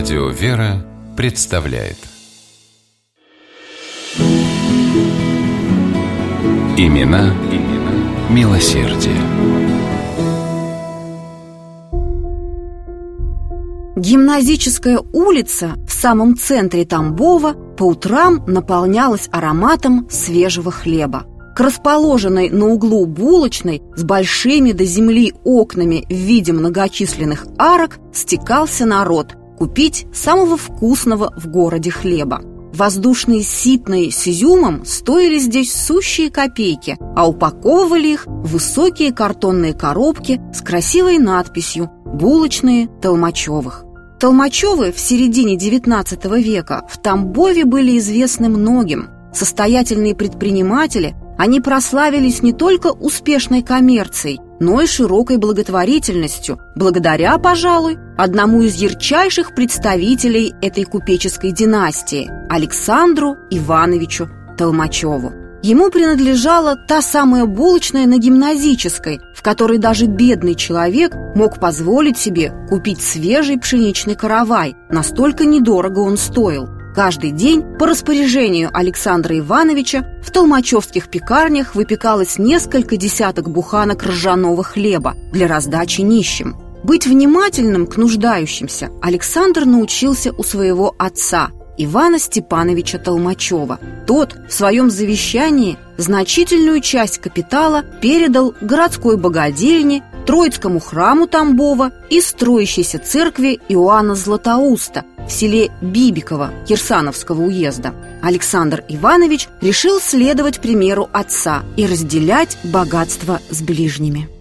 [0.00, 0.82] Радио «Вера»
[1.14, 1.98] представляет
[6.78, 9.20] Имена, имена милосердие.
[13.94, 21.26] Гимназическая улица в самом центре Тамбова по утрам наполнялась ароматом свежего хлеба.
[21.54, 28.86] К расположенной на углу булочной с большими до земли окнами в виде многочисленных арок стекался
[28.86, 32.40] народ купить самого вкусного в городе хлеба.
[32.72, 40.40] Воздушные ситные с изюмом стоили здесь сущие копейки, а упаковывали их в высокие картонные коробки
[40.54, 43.84] с красивой надписью «Булочные Толмачевых».
[44.18, 49.08] Толмачевы в середине XIX века в Тамбове были известны многим.
[49.34, 58.62] Состоятельные предприниматели, они прославились не только успешной коммерцией, но и широкой благотворительностью, благодаря, пожалуй, одному
[58.62, 65.32] из ярчайших представителей этой купеческой династии– Александру Ивановичу Толмачеву.
[65.62, 72.52] Ему принадлежала та самая булочная на гимназической, в которой даже бедный человек мог позволить себе
[72.68, 80.30] купить свежий пшеничный каравай, настолько недорого он стоил– Каждый день по распоряжению Александра Ивановича в
[80.30, 86.56] толмачевских пекарнях выпекалось несколько десяток буханок ржаного хлеба для раздачи нищим.
[86.82, 93.78] Быть внимательным к нуждающимся Александр научился у своего отца, Ивана Степановича Толмачева.
[94.06, 102.98] Тот в своем завещании значительную часть капитала передал городской богадельне Троицкому храму Тамбова и строящейся
[102.98, 107.94] церкви Иоанна Златоуста в селе Бибиково Кирсановского уезда.
[108.22, 114.39] Александр Иванович решил следовать примеру отца и разделять богатство с ближними.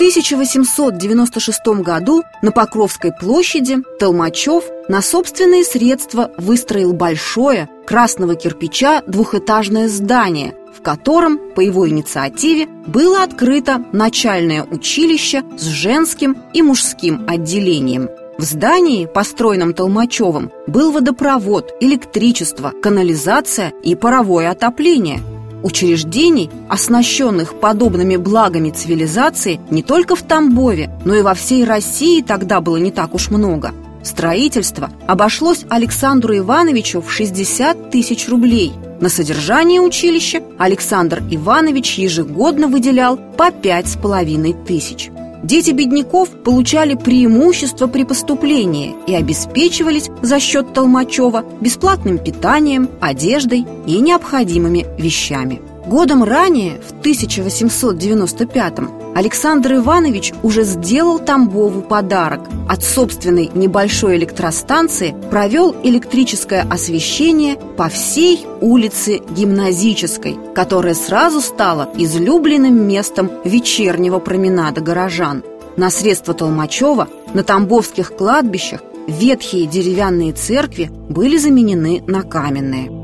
[0.00, 10.54] 1896 году на Покровской площади Толмачев на собственные средства выстроил большое красного кирпича двухэтажное здание,
[10.74, 18.08] в котором, по его инициативе, было открыто начальное училище с женским и мужским отделением.
[18.38, 25.20] В здании, построенном Толмачевым, был водопровод, электричество, канализация и паровое отопление.
[25.62, 32.60] Учреждений, оснащенных подобными благами цивилизации, не только в Тамбове, но и во всей России тогда
[32.60, 33.72] было не так уж много.
[34.02, 43.16] Строительство обошлось Александру Ивановичу в 60 тысяч рублей– на содержание училища Александр Иванович ежегодно выделял
[43.16, 45.10] по пять с половиной тысяч.
[45.42, 54.00] Дети бедняков получали преимущество при поступлении и обеспечивались за счет Толмачева бесплатным питанием, одеждой и
[54.00, 55.60] необходимыми вещами.
[55.86, 62.40] Годом ранее, в 1895-м, Александр Иванович уже сделал Тамбову подарок.
[62.68, 72.86] От собственной небольшой электростанции провел электрическое освещение по всей улице Гимназической, которая сразу стала излюбленным
[72.86, 75.42] местом вечернего променада горожан.
[75.76, 82.99] На средства Толмачева на тамбовских кладбищах ветхие деревянные церкви были заменены на каменные.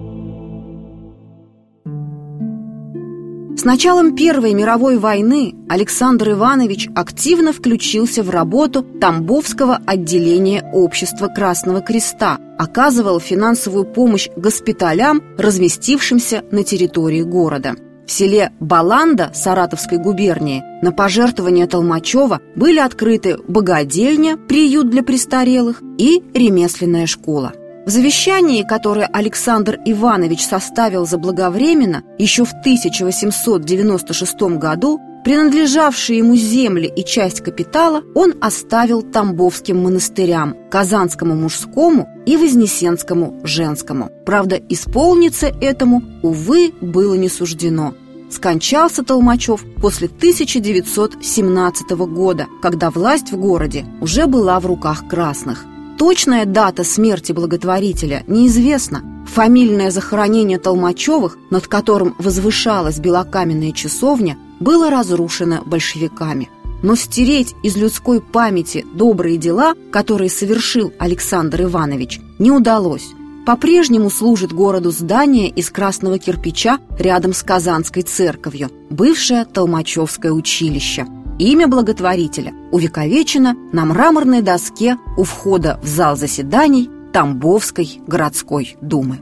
[3.66, 12.38] Началом Первой мировой войны Александр Иванович активно включился в работу Тамбовского отделения Общества Красного Креста,
[12.59, 17.75] оказывал финансовую помощь госпиталям, разместившимся на территории города.
[18.06, 26.22] В селе Баланда Саратовской губернии на пожертвования Толмачева были открыты богадельня, приют для престарелых и
[26.32, 27.53] ремесленная школа.
[27.86, 37.04] В завещании, которое Александр Иванович составил заблаговременно еще в 1896 году, принадлежавшие ему земли и
[37.04, 44.10] часть капитала он оставил Тамбовским монастырям, Казанскому мужскому и Вознесенскому женскому.
[44.26, 47.94] Правда, исполниться этому, увы, было не суждено.
[48.32, 55.66] Скончался Толмачев после 1917 года, когда власть в городе уже была в руках красных–
[55.98, 59.02] Точная дата смерти благотворителя неизвестна.
[59.32, 66.50] Фамильное захоронение Толмачевых, над которым возвышалась белокаменная часовня, было разрушено большевиками.
[66.82, 73.08] Но стереть из людской памяти добрые дела, которые совершил Александр Иванович, не удалось.
[73.46, 81.06] По-прежнему служит городу здание из красного кирпича рядом с Казанской церковью, бывшее Толмачевское училище–
[81.38, 89.19] Имя благотворителя увековечено на мраморной доске у входа в зал заседаний Тамбовской городской думы.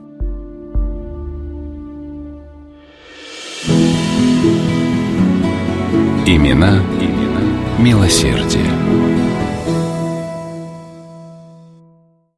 [6.26, 7.42] Имена, имена
[7.78, 9.13] милосердие.